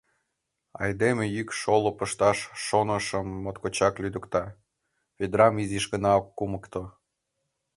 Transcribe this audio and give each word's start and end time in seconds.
Айдеме 0.83 1.25
йӱк 1.35 1.49
шолып 1.59 1.99
ышташ 2.05 2.37
шонышым 2.65 3.27
моткочак 3.43 3.93
лӱдыкта, 4.03 4.43
ведрам 5.17 5.55
изиш 5.63 5.85
гына 5.93 6.09
ок 6.19 6.27
кумыкто. 6.37 6.83